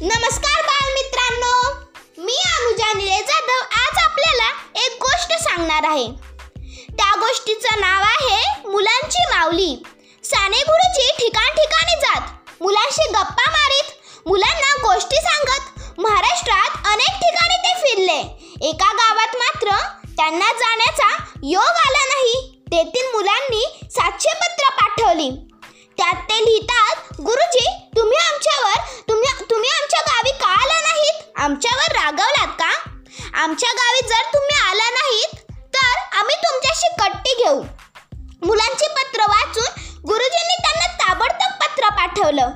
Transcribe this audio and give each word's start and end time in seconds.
नमस्कार 0.00 0.60
बालमित्रांनो. 0.62 1.52
मी 2.18 2.34
अनुजा 2.48 2.92
निळे 2.96 3.16
जाधव. 3.20 3.62
आज 3.78 3.96
आपल्याला 4.02 4.50
एक 4.84 4.98
गोष्ट 5.02 5.32
सांगणार 5.32 5.86
आहे. 5.86 6.06
त्या 6.90 7.10
गोष्टीचं 7.20 7.80
नाव 7.80 8.02
आहे 8.02 8.68
मुलांची 8.68 9.24
माऊली. 9.30 9.82
साने 10.24 10.60
गुरुजी 10.68 11.08
ठिकाण 11.18 11.50
ठिकाणी 11.56 11.96
जात 12.00 12.62
मुलांशी 12.62 13.08
गप्पा 13.08 13.50
मारीत 13.50 14.28
मुलांना 14.28 14.72
गोष्टी 14.86 15.16
सांगत 15.16 16.00
महाराष्ट्रात 16.00 16.86
अनेक 16.92 17.18
ठिकाणी 17.24 17.56
ते 17.56 17.74
फिरले. 17.82 18.20
एका 18.68 18.92
गावात 18.92 19.36
मात्र 19.36 19.76
त्यांना 20.16 20.52
जाण्याचा 20.52 21.12
योग 21.42 21.84
आला 21.86 22.06
नाही. 22.06 22.62
तेथील 22.72 23.10
मुलांनी 23.14 23.66
सातशे 23.90 24.34
पत्र 24.34 24.70
पाठवली. 24.80 25.30
त्यात 25.98 26.14
ते 26.28 26.36
लिहितात 26.36 27.20
गुरुजी 27.20 27.64
तुम्ही 27.96 28.18
आमच्यावर 28.18 28.80
तुम्ही 29.08 29.44
तुम्ही 29.50 29.70
आमच्या 29.70 30.00
गावी 30.00 30.30
का 30.30 30.46
आला 30.62 30.80
नाहीत? 30.80 31.22
आमच्यावर 31.36 31.92
रागवलात 31.92 32.52
का? 32.60 32.70
आमच्या 33.42 33.70
गावी 33.72 34.08
जर 34.08 34.22
तुम्ही 34.34 34.56
आला 34.68 34.90
नाहीत 34.90 35.34
तर 35.74 36.16
आम्ही 36.18 36.36
तुमच्याशी 36.36 36.88
कट्टी 37.00 37.34
घेऊ. 37.42 37.62
मुलांची 38.42 38.86
पत्र 38.88 39.24
वाचून 39.28 40.00
गुरुजींनी 40.06 40.56
त्यांना 40.62 40.86
ताबडतोब 40.94 41.52
पत्र 41.62 41.88
पाठवलं. 41.88 42.48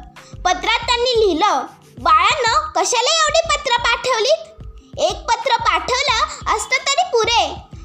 पत्रात 0.44 0.86
त्यांनी 0.86 1.20
लिहिलं 1.20 1.66
बाळानं 1.98 2.70
कशाला 2.76 3.14
एवढी 3.14 3.46
पत्र 3.48 3.76
पाठवलीत? 3.82 5.00
एक 5.00 5.18
पत्र 5.30 5.56
पाठवलं 5.62 6.54
असतं 6.56 6.86
तरी 6.88 7.08
पुरे. 7.12 7.42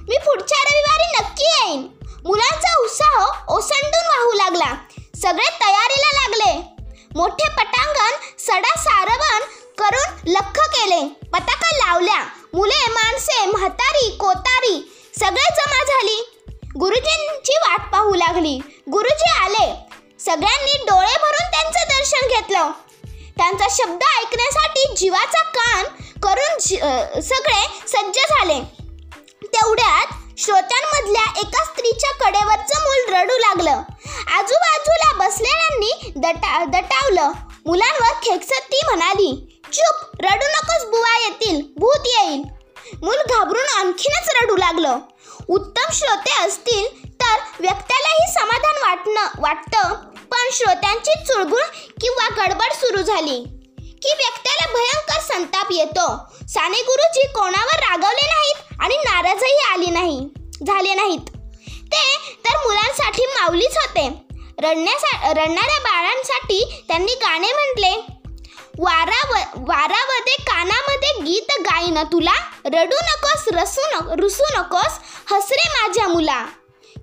मी 0.09 0.17
पुढच्या 0.17 0.63
रविवारी 0.63 1.17
नक्की 1.17 1.45
येईन. 1.45 1.88
मुलांचा 2.25 2.78
उत्साह 2.80 3.25
ओसंडून 3.47 4.08
वाहू 4.08 4.31
लागला. 4.33 4.73
सगळे 5.22 5.46
तयारीला 5.46 6.12
लागले. 6.14 6.62
मोठे 7.16 7.50
पटांगण 7.50 8.16
सडा 8.40 8.80
सारवण 8.80 9.40
करून 9.78 10.32
लख 10.32 10.59
केले. 10.59 11.08
पताका 11.34 11.76
लावल्या. 11.76 12.24
मुले 12.54 12.92
माणसे 12.92 13.46
म्हातारी 13.46 14.09
कोतारी 14.09 15.02
सगळे 15.20 15.54
जमा 15.56 15.84
झाली. 15.84 16.30
गुरुजींची 16.80 17.54
वाट 17.58 17.92
पाहू 17.92 18.16
लागली. 18.16 18.62
गुरुजी 18.92 19.30
आले. 19.40 19.76
सगळ्यांनी 20.20 20.78
डोळे 20.78 21.18
भरून 21.22 21.52
त्यांचं 21.52 21.80
दर्शन 21.90 22.28
घेतलं. 22.28 22.72
त्यांचा 23.38 23.66
शब्द 23.70 24.04
ऐकण्यासाठी 24.20 24.94
जीवाचा 24.98 25.42
कान 25.42 25.86
करून 26.24 26.58
जी- 26.59 27.20
सगळे 27.20 27.81
सज्ज 27.88 28.20
झाले. 28.20 28.62
तेवढ्यात 29.44 30.08
श्रोत्यांमधल्या 30.48 31.23
एका 31.40 31.64
स्त्रीच्या 31.66 32.12
कडेवरचं 32.20 32.84
मूल 32.84 33.14
रडू 33.14 33.38
लागलं. 33.38 33.81
आजूबाजूला 34.35 35.09
बसलेल्यांनी 35.18 36.12
दटा 36.16 36.63
दटावलं. 36.66 37.31
मुलांवर 37.66 38.13
खेकसत 38.24 38.69
ती 38.72 38.80
म्हणाली 38.85 39.59
चुप 39.74 40.22
रडू 40.22 40.46
नकोस 40.46 40.85
बुवा 40.90 41.18
येतील 41.19 41.59
भूत 41.78 42.06
येईल. 42.06 42.44
मूल 43.02 43.18
घाबरून 43.30 43.68
आणखीनच 43.78 44.30
रडू 44.41 44.56
लागलं. 44.58 45.00
उत्तम 45.50 45.91
श्रोते 45.94 46.38
असतील 46.46 46.88
तर 47.22 47.35
व्यक्त्यालाही 47.59 48.31
समाधान 48.34 48.81
वाटणं 48.88 49.41
वाटतं 49.41 49.94
पण 50.31 50.50
श्रोत्यांची 50.53 51.19
चुळबुळ 51.25 51.62
किंवा 52.02 52.28
गडबड 52.38 52.74
सुरू 52.74 53.02
झाली. 53.02 53.40
की 54.03 54.14
व्यक्त्याला 54.14 54.72
भयंकर 54.74 55.19
संताप 55.34 55.72
येतो. 55.72 56.08
साने 56.47 56.81
गुरुजी 56.81 57.28
कोणावर 57.28 57.79
रागवले 57.79 58.25
नाहीत 58.25 58.81
आणि 58.81 58.97
नाराजही 58.97 59.58
आली 59.74 59.91
नाही. 59.91 60.19
झाले 60.66 60.94
नाहीत. 60.94 61.29
ते 61.91 62.03
तर 62.45 62.57
मुलांसाठी 62.57 63.25
माऊलीच 63.25 63.78
होते. 63.78 64.07
रडण्यासा 64.59 65.31
रडणाऱ्या 65.31 65.79
बाळांसाठी 65.79 66.84
त्यांनी 66.88 67.13
गाणे 67.13 67.51
म्हटले. 67.53 67.94
वारा 68.79 69.19
व 69.29 69.34
वारामध्ये 69.67 70.34
कानामध्ये 70.34 71.09
गीत 71.22 71.62
गाईन 71.62 72.03
तुला. 72.03 72.34
रडू 72.66 72.96
नकोस 72.96 73.44
रसू 73.47 73.81
न 73.91 74.19
रुसू 74.19 74.44
नकोस. 74.57 74.94
हसरे 75.31 75.69
माझ्या 75.69 76.07
मुला. 76.07 76.46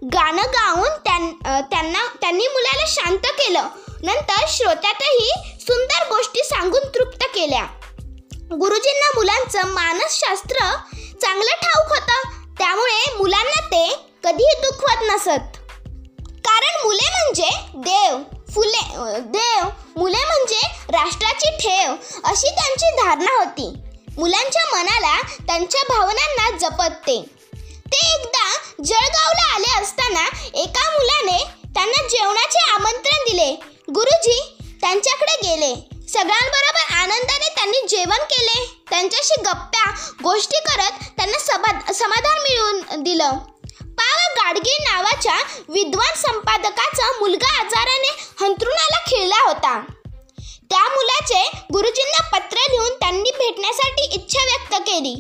गाणं 0.05 0.43
गाऊन 0.43 0.89
त्यां 1.05 1.31
त्यांना 1.63 2.07
त्यांनी 2.21 2.47
मुलाला 2.49 2.85
शांत 2.89 3.27
केलं. 3.33 3.69
नंतर 4.03 4.45
श्रोत्यातही 4.49 5.31
सुंदर 5.61 6.09
गोष्टी 6.09 6.45
सांगून 6.45 6.89
तृप्त 6.95 7.25
केल्या. 7.35 7.65
गुरुजींना 8.57 9.11
मुलांचं 9.15 9.67
मानसशास्त्र 9.67 10.59
चांगलं 11.23 11.55
ठाऊक 11.63 11.89
होतं. 11.89 12.44
त्यामुळे 12.59 13.17
मुलांना 13.17 13.61
ते 13.67 13.87
कधीही 14.25 14.61
दुखवत 14.63 15.03
नसत. 15.03 15.57
कारण 16.47 16.83
मुले 16.85 17.09
म्हणजे 17.11 17.49
देव 17.85 18.19
फुले 18.55 19.21
देव 19.21 19.69
मुले 19.97 20.25
म्हणजे 20.25 20.61
राष्ट्राची 20.91 21.51
ठेव 21.57 21.95
अशी 22.25 22.51
त्यांची 22.51 22.91
धारणा 22.97 23.33
होती. 23.39 23.69
मुलांच्या 24.19 24.65
मनाला 24.73 25.17
त्यांच्या 25.47 25.83
भावनांना 25.89 26.51
जपतते 26.59 27.21
ते 27.87 27.97
एकदा 28.15 28.49
जळगावला 28.85 29.53
आले 29.55 29.73
असताना 29.83 30.25
एका 30.55 30.91
मुलाने 30.91 31.39
त्यांना 31.75 32.09
जेवणाचे 32.09 32.71
आमंत्रण 32.71 33.25
दिले. 33.29 33.51
गुरुजी 33.95 34.39
त्यांच्याकडे 34.81 35.37
गेले. 35.43 35.75
सगळ्यांबरोबर 36.09 36.95
आनंदाने 36.95 37.49
त्यांनी 37.65 37.87
जेवण 37.89 38.25
केले 38.31 38.83
त्यांच्याशी 38.91 39.41
गप्प्या 39.41 39.91
गोष्टी 40.23 40.57
करत 40.57 41.05
त्यांना 41.17 41.39
सभा 41.39 41.93
समाधान 41.93 42.43
मिळवून 42.43 43.03
दिलं. 43.03 43.31
पाव 43.81 44.19
गाडगे 44.39 44.77
नावाच्या 44.81 45.37
विद्वान 45.69 46.15
संपादकाचा 46.17 47.07
मुलगा 47.21 47.61
आजाराने 47.61 48.11
हंतरुणाला 48.41 48.99
खिळला 49.07 49.41
होता. 49.47 49.81
त्या 50.71 50.83
मुलाचे 50.83 51.51
गुरुजींना 51.73 52.39
पत्र 52.39 52.57
लिहून 52.71 52.93
त्यांनी 53.01 53.31
भेटण्यासाठी 53.31 54.05
इच्छा 54.15 54.45
व्यक्त 54.45 54.85
केली. 54.87 55.15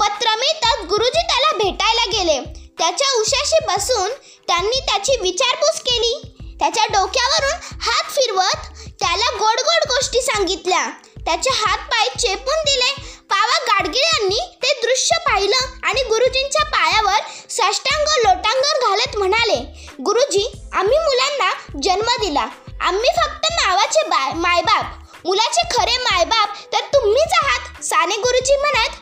पत्र 0.00 0.36
मिळताच 0.36 0.86
गुरुजी 0.86 1.26
त्याला 1.26 1.52
भेटायला 1.56 2.04
गेले. 2.12 2.40
त्याच्या 2.78 3.20
उशाशी 3.20 3.64
बसून 3.66 4.10
त्यांनी 4.48 4.80
त्याची 4.80 5.20
विचारपूस 5.20 5.80
केली. 5.80 6.36
त्याच्या 6.58 6.86
डोक्यावरून 6.86 7.78
हात 7.80 8.10
फिरवत 8.10 8.90
त्याला 9.00 9.36
गोड 9.38 9.60
गोड 9.60 9.92
गोष्टी 9.92 10.22
सांगितल्या. 10.22 10.90
त्याचे 11.26 11.50
हात 11.54 11.78
पाय 11.90 12.08
चेपून 12.18 12.64
दिले. 12.64 12.90
पावा 13.30 13.58
गाडगिळ्यांनी 13.66 14.40
ते 14.62 14.72
दृश्य 14.82 15.16
पाहिलं 15.26 15.86
आणि 15.86 16.02
गुरुजींच्या 16.02 16.64
पायावर 16.66 17.20
साष्टांग 17.50 18.08
लोटांगण 18.24 18.88
घालत 18.88 19.16
म्हणाले 19.18 19.56
गुरुजी 20.02 20.46
आम्ही 20.72 20.98
मुलांना 20.98 21.52
जन्म 21.82 22.10
दिला. 22.20 22.46
आम्ही 22.80 23.10
फक्त 23.16 23.46
नावाचे 23.52 24.08
बाय 24.08 24.32
मायबाप. 24.34 24.84
मुलाचे 25.24 25.62
खरे 25.72 25.96
मायबाप 25.98 26.56
तर 26.72 26.80
तुम्हीच 26.94 27.32
आहात 27.32 27.82
साने 27.84 28.16
गुरुजी 28.16 28.56
म्हणत. 28.56 28.96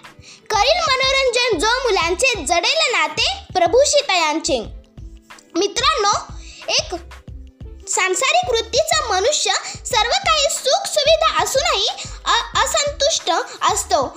करील 0.51 0.81
मनोरंजन 0.81 1.59
जो 1.59 1.69
मुलांचे 1.83 2.35
जडेल 2.45 2.91
नाते 2.93 3.29
प्रभू 3.55 3.79
यांचे 4.11 4.59
मित्रांनो 5.57 6.13
एक 6.69 6.95
सांसारिक 7.91 8.51
वृत्तीचा 8.51 9.07
मनुष्य 9.09 9.51
सर्व 9.87 10.11
काही 10.11 10.45
सुख 10.51 10.87
सुविधा 10.87 11.43
असूनही 11.43 11.89
अ- 12.25 12.65
असंतुष्ट 12.65 13.31
असतो. 13.73 14.17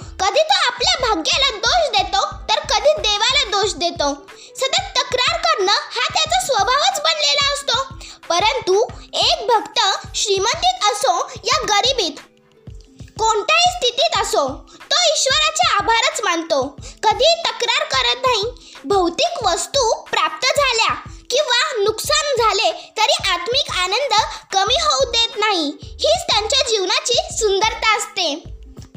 नाही 25.54 25.72
हीच 25.84 26.22
त्यांच्या 26.30 26.70
जीवनाची 26.70 27.14
सुंदरता 27.32 27.98
असते. 27.98 28.44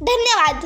धन्यवाद. 0.00 0.64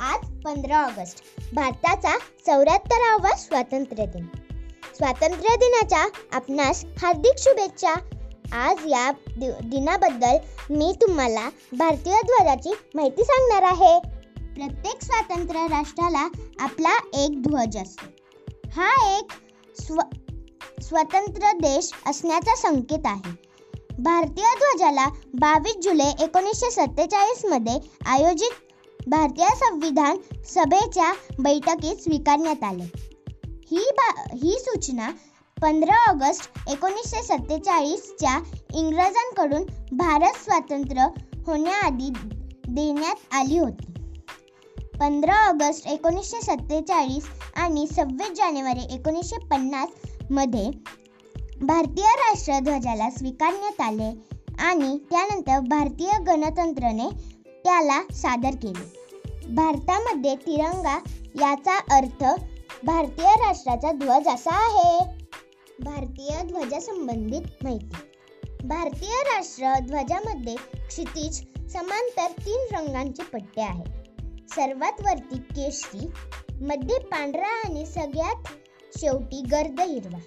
आज 0.00 0.20
पंधरा 0.44 0.84
ऑगस्ट 0.84 1.22
भारताचा 1.52 2.18
चौऱ्याहत्तरावा 2.18 3.36
स्वातंत्र्य 3.36 4.06
दिन. 4.06 4.26
स्वातंत्र्य 4.96 5.56
दिनाच्या 5.56 6.06
आपणास 6.32 6.84
हार्दिक 7.02 7.38
शुभेच्छा. 7.38 7.94
आज 8.52 8.76
या 8.86 9.10
दि 9.10 9.50
दिनाबद्दल 9.64 10.36
मी 10.70 10.92
तुम्हाला 11.00 11.48
भारतीय 11.72 12.14
ध्वजाची 12.22 12.72
माहिती 12.94 13.24
सांगणार 13.24 13.62
आहे. 13.62 14.00
प्रत्येक 14.54 15.02
स्वातंत्र्य 15.02 15.66
राष्ट्राला 15.66 16.28
आपला 16.60 16.98
एक 17.14 17.42
ध्वज 17.42 17.76
असतो. 17.76 18.06
हा 18.76 19.16
एक 19.16 19.32
स्व 19.82 19.94
स्वतंत्र 20.82 21.52
देश 21.52 21.90
असण्याचा 22.06 22.56
संकेत 22.56 23.06
आहे. 23.06 23.30
भारतीय 23.98 24.44
ध्वजाला 24.44 25.06
बावीस 25.34 25.76
जुलै 25.82 26.10
एकोणीसशे 26.20 26.70
सत्तेचाळीसमध्ये 26.70 27.78
आयोजित 28.06 28.50
भारतीय 29.06 29.46
संविधान 29.48 30.16
सभेच्या 30.44 31.12
बैठकीत 31.38 31.96
स्वीकारण्यात 31.96 32.64
आले. 32.64 32.84
ही 33.70 33.90
बा 33.96 34.22
ही 34.42 34.58
सूचना 34.58 35.10
पंधरा 35.62 36.10
ऑगस्ट 36.10 36.70
एकोणीसशे 36.70 37.22
सत्तेचाळीसच्या 37.22 38.38
इंग्रजांकडून 38.74 39.64
भारत 39.96 40.36
स्वातंत्र्य 40.44 41.06
होण्याआधी 41.46 42.10
देण्यात 42.68 43.34
आली 43.34 43.58
होती. 43.58 43.86
पंधरा 45.00 45.34
ऑगस्ट 45.48 45.86
एकोणीसशे 45.86 46.40
सत्तेचाळीस 46.40 47.24
आणि 47.56 47.86
सव्वीस 47.86 48.30
जानेवारी 48.36 48.94
एकोणीसशे 48.94 49.38
पन्नासमध्ये 49.38 50.70
भारतीय 51.62 52.04
राष्ट्रध्वजाला 52.04 53.10
स्वीकारण्यात 53.10 53.80
आले 53.80 54.10
आणि 54.58 54.98
त्यानंतर 55.10 55.60
भारतीय 55.60 56.18
गणतंत्रने 56.26 57.08
त्याला 57.64 58.02
सादर 58.12 58.56
केले. 58.62 58.90
भारतामध्ये 59.54 60.34
तिरंगा 60.36 60.98
याचा 61.40 61.78
अर्थ 61.96 62.24
भारतीय 62.84 63.26
राष्ट्राचा 63.26 63.92
ध्वज 63.92 64.28
असा 64.28 64.56
आहे. 64.56 65.19
भारतीय 65.84 66.42
ध्वजासंबंधित 66.42 67.64
माहिती. 67.64 67.96
भारतीय 68.64 69.22
राष्ट्र 69.22 69.78
ध्वजामध्ये 69.86 70.56
क्षितिज 70.88 71.40
समांतर 71.72 72.30
तीन 72.30 72.76
रंगांचे 72.76 73.22
पट्टे 73.22 73.60
आहेत. 73.60 73.86
सर्वात 74.50 75.00
वरती 75.00 75.38
केशरी 75.38 76.06
मध्ये 76.64 76.98
पांढरा 76.98 77.48
आणि 77.48 77.86
सगळ्यात 77.86 78.48
शेवटी 78.98 79.42
गर्द 79.42 79.80
हिरवा. 79.80 80.18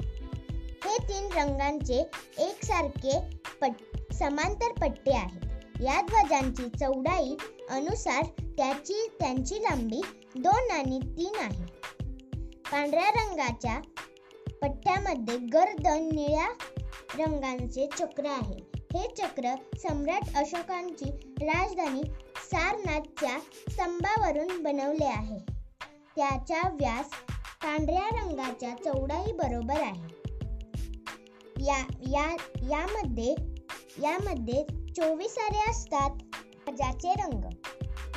हे 0.86 0.98
तीन 1.04 1.32
रंगांचे 1.36 2.00
एकसारखे 2.38 3.20
पट 3.62 3.72
समांतर 4.14 4.72
पट्टे 4.72 5.14
आहेत. 5.14 5.46
या 5.82 6.02
ध्वजांची 6.02 6.70
चौडाई 6.80 7.36
अनुसार 7.70 8.24
त्याची 8.42 9.08
त्यांची 9.20 9.56
लांबी 9.56 10.02
दोन 10.36 10.72
आणि 10.72 11.00
तीन 11.18 11.40
आहे. 11.40 11.66
पांढऱ्या 12.72 13.10
रंगाच्या 13.10 13.82
पट्ट्यामध्ये 14.64 15.38
गर्द 15.38 15.88
निळ्या 15.88 16.48
रंगांचे 17.20 17.88
चक्र 18.00 18.26
आहे. 18.26 18.72
हे 18.76 19.16
चक्र 19.18 19.56
सम्राट 19.78 20.38
अशोकांची 20.38 21.10
राजधानी 21.46 22.02
सारनाथच्या 22.52 23.40
स्तंभावरून 23.72 24.64
बनवले 24.64 25.06
आहे. 25.06 25.40
त्याचा 26.16 26.70
व्यास 26.70 27.10
पांढऱ्या 27.64 28.22
रंगाच्या 28.22 28.70
चौडाई 28.70 29.32
बरोबर 29.32 29.82
आहे. 29.82 30.08
या 31.66 31.80
या 32.12 32.36
यामध्ये 32.70 33.36
यामध्ये 34.02 34.64
चोवीस 34.94 35.36
असतात. 35.70 36.10
ध्वजाचे 36.10 37.14
रंग. 37.14 37.42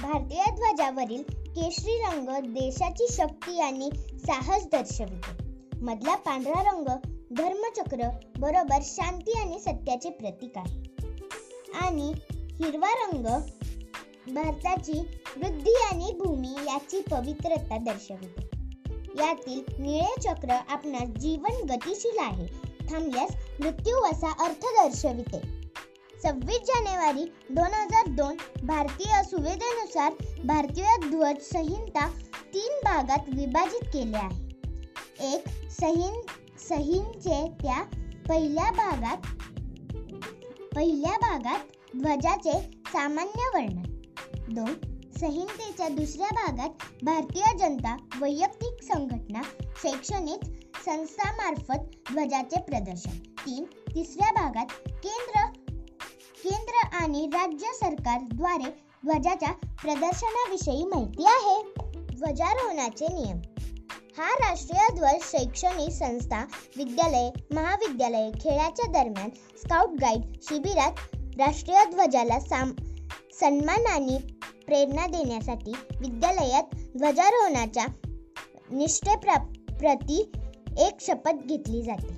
भारतीय 0.02 0.44
ध्वजावरील 0.54 1.22
केशरी 1.32 2.02
रंग 2.02 2.28
देशाची 2.28 3.06
शक्ती 3.10 3.60
आणि 3.60 3.90
साहस 4.26 4.66
दर्शवितो. 4.66 5.45
मधला 5.82 6.16
पांढरा 6.16 6.62
रंग 6.62 6.84
धर्मचक्र 7.30 8.08
बरोबर 8.38 8.78
शांती 8.82 9.38
आणि 9.38 9.58
सत्याचे 9.58 10.10
प्रतीक 10.10 10.58
आहे. 10.58 10.82
आणि 11.80 12.12
हिरवा 12.30 12.88
रंग 12.90 13.26
भारताची 14.34 15.00
वृद्धी 15.36 15.74
आणि 15.92 16.12
भूमी 16.12 16.54
याची 16.66 17.00
पवित्रता 17.00 17.76
दर्शविते. 17.78 18.50
यातील 19.18 19.82
निळे 19.82 20.20
चक्र 20.20 20.50
आपणास 20.68 21.08
जीवन 21.08 21.66
गतिशील 21.70 22.18
आहे. 22.18 22.46
थांबल्यास 22.90 23.30
मृत्यू 23.60 23.96
असा 23.96 24.44
अर्थ 24.44 24.64
दर्शविते. 24.64 25.66
सव्वीस 26.22 26.58
जानेवारी 26.58 27.24
दोन 27.50 27.74
हजार 27.74 28.06
दोन 28.06 28.36
भारतीय 28.66 29.22
सुविधेनुसार 29.24 30.12
भारतीय 30.44 31.10
ध्वज 31.10 31.42
संहिता 31.42 32.08
तीन 32.54 32.72
भागात 32.84 33.28
विभाजित 33.28 33.86
केले 33.86 34.16
आहे. 34.16 34.45
एक 35.20 35.48
सहिन 35.80 36.20
सहींचे 36.68 37.48
त्या 37.62 37.82
पहिल्या 38.28 38.70
भागात 38.72 39.16
पहिल्या 40.74 41.12
भागात 41.12 41.58
ध्वजाचे 41.96 42.60
सामान्य 42.86 43.48
वर्णन. 43.54 43.82
दोन 44.54 44.74
संहितेच्या 45.20 45.88
दुसऱ्या 45.88 46.28
भागात 46.28 46.68
भारतीय 47.02 47.58
जनता 47.58 47.96
वैयक्तिक 48.20 48.82
संघटना 48.82 49.42
शैक्षणिक 49.82 50.44
संस्थामार्फत 50.86 52.12
ध्वजाचे 52.12 52.60
प्रदर्शन. 52.60 53.18
तीन 53.46 53.64
तिसऱ्या 53.64 54.32
भागात 54.32 54.66
केंद्र 54.86 55.46
केंद्र 56.44 56.96
आणि 56.96 57.30
राज्य 57.32 57.66
सरकारद्वारे 57.74 58.70
ध्वजाच्या 59.04 59.52
प्रदर्शनाविषयी 59.52 60.84
माहिती 60.84 61.24
आहे. 61.24 61.62
ध्वजारोहणाचे 62.16 63.06
नियम. 63.06 63.38
हा 64.18 64.28
राष्ट्रीय 64.34 64.88
ध्वज 64.94 65.22
शैक्षणिक 65.22 65.90
संस्था 65.92 66.40
विद्यालये 66.76 67.54
महाविद्यालये 67.54 68.30
खेळाच्या 68.40 68.86
दरम्यान 68.92 69.30
स्काउट 69.58 69.98
गाईड 70.00 70.22
शिबिरात 70.42 71.16
राष्ट्रीय 71.38 71.84
ध्वजाला 71.84 72.38
साम 72.40 72.72
सन्मान 73.40 73.86
आणि 73.86 74.16
प्रेरणा 74.66 75.06
देण्यासाठी 75.06 75.72
विद्यालयात 76.00 76.74
ध्वजारोहणाच्या 76.96 77.86
निष्ठेप्रती 78.70 80.20
एक 80.78 81.00
शपथ 81.00 81.46
घेतली 81.46 81.82
जाते. 81.82 82.16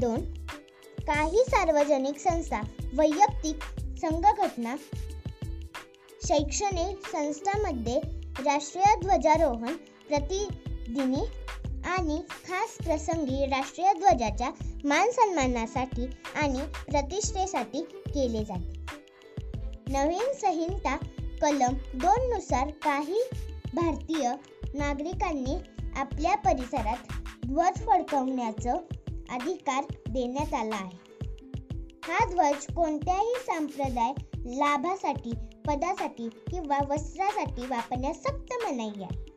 दोन 0.00 0.24
काही 0.98 1.44
सार्वजनिक 1.48 2.18
संस्था 2.18 2.60
वैयक्तिक 2.94 3.64
संघघटना 4.00 4.76
शैक्षणिक 6.26 7.06
संस्थांमध्ये 7.12 8.00
राष्ट्रीय 8.44 8.94
ध्वजारोहण 9.00 9.74
प्रति 10.08 10.46
दिनी 10.88 11.24
आणि 11.84 12.22
खास 12.30 12.76
प्रसंगी 12.84 13.46
राष्ट्रीय 13.46 13.92
ध्वजाच्या 13.92 14.50
मान 14.84 15.10
सन्मानासाठी 15.10 16.06
आणि 16.34 16.60
प्रतिष्ठेसाठी 16.90 17.80
केले 17.82 18.44
जाते. 18.44 18.72
नवीन 19.88 20.32
संहिता 20.32 20.96
कलम 21.42 21.74
दोन 21.94 22.28
नुसार 22.30 22.70
काही 22.70 23.22
भारतीय 23.74 24.32
नागरिकांनी 24.74 25.56
आपल्या 25.96 26.36
परिसरात 26.36 26.96
ध्वज 27.46 27.86
फडकवण्याचं 27.86 28.76
अधिकार 29.30 29.84
देण्यात 30.08 30.54
आला 30.54 30.76
आहे. 30.76 30.98
हा 32.04 32.24
ध्वज 32.30 32.66
कोणत्याही 32.74 33.34
संप्रदाय 33.40 34.12
लाभासाठी 34.58 35.32
पदासाठी 35.66 36.28
किंवा 36.28 36.78
वस्त्रासाठी 36.88 37.66
वापरण्यास 37.66 38.16
सक्त 38.16 38.52
मनाई 38.64 39.02
आहे 39.02 39.31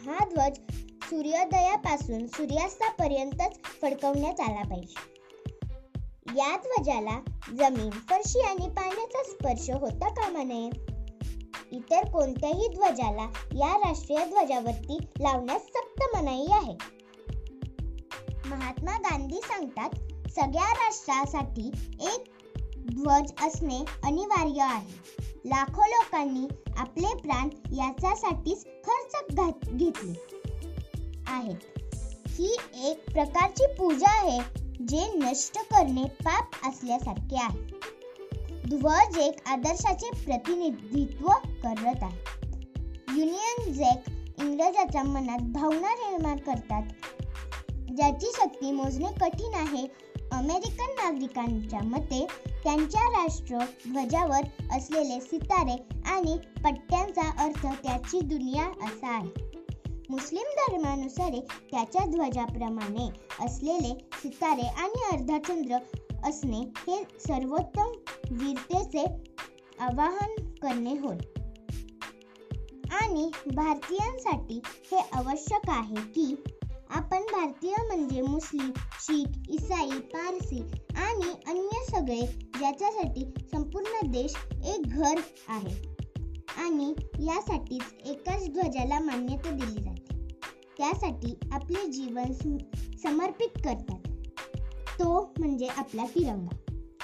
हा 0.00 0.24
ध्वज 0.24 0.56
सूर्योदयापासून 1.02 2.26
सूर्यास्तापर्यंतच 2.26 3.56
फडकवण्यात 3.82 4.40
आला 4.40 4.62
पाहिजे. 4.62 4.94
या 6.36 6.56
ध्वजाला 6.56 7.20
जमीन 7.58 7.90
फरशी 7.90 8.40
आणि 8.40 8.68
पाण्याचा 8.68 9.22
स्पर्श 9.22 9.70
होता 9.70 10.08
कामा 10.08 10.42
नये. 10.42 10.70
इतर 11.72 12.10
कोणत्याही 12.10 12.68
ध्वजाला 12.68 13.30
या 13.54 13.76
राष्ट्रीय 13.76 14.24
ध्वजावरती 14.24 14.98
लावण्यास 15.20 15.62
सक्त 15.62 16.16
मनाई 16.16 16.46
आहे. 16.50 16.74
महात्मा 18.48 18.92
गांधी 18.92 19.40
सांगतात 19.44 19.90
सगळ्या 20.30 20.72
राष्ट्रासाठी 20.72 21.70
एक 22.00 22.24
ध्वज 22.78 23.32
असणे 23.42 23.84
अनिवार्य 24.04 24.62
आहे. 24.62 25.29
लाखो 25.44 25.82
लोकांनी 25.82 26.48
आपले 26.76 27.16
प्राण 27.16 27.48
याच्यासाठीच 27.74 28.64
खर्च 28.64 29.34
घेतले. 29.68 30.26
आहेत. 31.26 31.56
ही 32.28 32.56
एक 32.84 33.10
प्रकारची 33.12 33.66
पूजा 33.66 34.10
आहे 34.10 34.40
जे 34.88 35.12
नष्ट 35.14 35.58
करणे 35.58 36.04
पाप 36.04 36.68
असल्यासारखे 36.68 37.36
आहे. 37.36 37.80
ध्वज 38.68 39.18
एक 39.18 39.48
आदर्शाचे 39.48 40.10
प्रतिनिधित्व 40.24 41.26
करत 41.46 42.02
आहे. 42.02 42.48
युनियन 43.18 43.72
जॅक 43.72 44.10
इंग्रजाच्या 44.40 45.02
मनात 45.02 45.38
भावना 45.38 45.94
निर्माण 45.94 46.36
करतात. 46.36 46.82
ज्याची 47.70 48.26
शक्ती 48.34 48.70
मोजणे 48.70 49.08
कठीण 49.20 49.54
आहे. 49.54 49.86
अमेरिकन 50.32 50.86
नागरिकांच्या 50.90 51.80
मते 51.82 52.26
त्यांच्या 52.64 53.02
राष्ट्र 53.02 53.58
ध्वजावर 53.92 54.74
असलेले 54.76 55.20
सितारे 55.20 56.00
आणि 56.06 56.36
पट्ट्यांचा 56.64 57.44
अर्थ 57.44 57.66
त्याची 57.82 58.20
दुनिया 58.20 58.66
असा 58.66 59.08
आहे. 59.08 59.50
मुस्लिम 60.10 60.42
धर्मानुसार 60.42 61.30
त्याच्या 61.70 62.06
ध्वजाप्रमाणे 62.06 63.08
असलेले 63.44 64.08
सितारे 64.12 64.66
आणि 64.66 65.16
अर्धाचंद्र 65.16 65.76
असणे 66.24 66.60
हे 66.60 67.02
सर्वोत्तम 67.20 67.92
वीरतेचे 68.30 69.04
आवाहन 69.78 70.54
करणे 70.62 70.92
होय. 70.92 71.16
आणि 72.90 73.30
भारतीयांसाठी 73.54 74.60
हे 74.66 74.98
आवश्यक 75.12 75.70
आहे 75.70 75.94
की 75.94 76.34
आपण 76.90 77.18
भारतीय 77.18 77.74
म्हणजे 77.86 78.22
मुस्लिम 78.22 78.70
शीख 79.00 79.26
इसाई 79.48 79.90
पारसी 79.90 80.60
आणि 80.96 81.30
अन्य 81.46 81.84
सगळे 81.90 82.20
ज्याच्यासाठी 82.58 83.24
संपूर्ण 83.52 84.10
देश 84.10 84.32
एक 84.64 84.82
घर 84.86 85.14
आहे 85.48 85.90
आणि 86.56 86.94
यासाठीच 87.18 87.94
एकाच 88.04 88.50
ध्वजाला 88.50 88.98
मान्यता 88.98 89.50
दिली 89.50 89.82
जाते. 89.82 90.36
त्यासाठी 90.78 91.38
आपले 91.52 91.86
जीवन 91.86 92.32
समर्पित 93.02 93.62
करतात. 93.64 94.00
तो 94.98 95.32
म्हणजे 95.38 95.66
आपला 95.66 96.04
तिरंगा. 96.06 96.56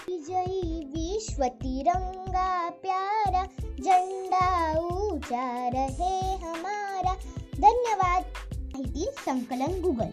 विजयी 0.08 0.84
विश्व 0.84 1.42
तिरंगा 1.42 2.70
प्यारा 2.70 3.44
झंडा 3.62 4.78
ऊंचा 4.78 5.70
रहे 5.72 6.36
हमारा. 6.36 7.14
धन्यवाद. 7.56 8.22
माहिती 8.76 9.04
संकलन 9.24 9.80
गुगल 9.80 10.10